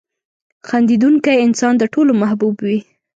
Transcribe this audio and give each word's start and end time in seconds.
•خندېدونکی 0.67 1.35
انسان 1.45 1.73
د 1.77 1.83
ټولو 1.93 2.11
محبوب 2.21 2.55
وي. 2.65 2.79